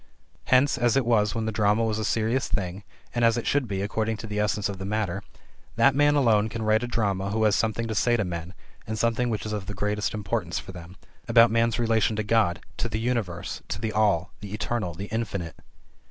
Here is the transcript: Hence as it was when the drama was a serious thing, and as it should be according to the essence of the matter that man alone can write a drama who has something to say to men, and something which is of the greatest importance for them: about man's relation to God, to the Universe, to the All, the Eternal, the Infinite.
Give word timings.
Hence 0.45 0.79
as 0.79 0.97
it 0.97 1.05
was 1.05 1.35
when 1.35 1.45
the 1.45 1.51
drama 1.51 1.83
was 1.83 1.99
a 1.99 2.03
serious 2.03 2.47
thing, 2.47 2.81
and 3.13 3.23
as 3.23 3.37
it 3.37 3.45
should 3.45 3.67
be 3.67 3.83
according 3.83 4.17
to 4.17 4.25
the 4.25 4.39
essence 4.39 4.67
of 4.67 4.79
the 4.79 4.83
matter 4.83 5.21
that 5.75 5.93
man 5.93 6.15
alone 6.15 6.49
can 6.49 6.63
write 6.63 6.81
a 6.81 6.87
drama 6.87 7.29
who 7.29 7.43
has 7.43 7.55
something 7.55 7.87
to 7.87 7.93
say 7.93 8.17
to 8.17 8.25
men, 8.25 8.55
and 8.87 8.97
something 8.97 9.29
which 9.29 9.45
is 9.45 9.53
of 9.53 9.67
the 9.67 9.75
greatest 9.75 10.15
importance 10.15 10.57
for 10.57 10.71
them: 10.71 10.97
about 11.27 11.51
man's 11.51 11.77
relation 11.77 12.15
to 12.15 12.23
God, 12.23 12.61
to 12.77 12.89
the 12.89 12.99
Universe, 12.99 13.61
to 13.67 13.79
the 13.79 13.91
All, 13.93 14.31
the 14.39 14.55
Eternal, 14.55 14.95
the 14.95 15.05
Infinite. 15.05 15.55